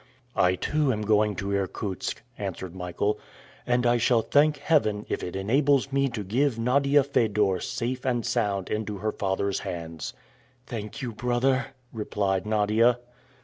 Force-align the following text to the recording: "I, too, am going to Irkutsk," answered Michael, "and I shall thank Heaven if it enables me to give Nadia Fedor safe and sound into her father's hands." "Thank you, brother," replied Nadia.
"I, 0.35 0.55
too, 0.55 0.91
am 0.91 1.03
going 1.03 1.35
to 1.35 1.51
Irkutsk," 1.51 2.23
answered 2.35 2.73
Michael, 2.75 3.19
"and 3.67 3.85
I 3.85 3.97
shall 3.97 4.23
thank 4.23 4.57
Heaven 4.57 5.05
if 5.09 5.21
it 5.21 5.35
enables 5.35 5.91
me 5.93 6.09
to 6.09 6.23
give 6.23 6.57
Nadia 6.57 7.03
Fedor 7.03 7.59
safe 7.59 8.03
and 8.03 8.25
sound 8.25 8.71
into 8.71 8.97
her 8.97 9.11
father's 9.11 9.59
hands." 9.59 10.15
"Thank 10.65 11.03
you, 11.03 11.11
brother," 11.11 11.67
replied 11.93 12.47
Nadia. 12.47 12.97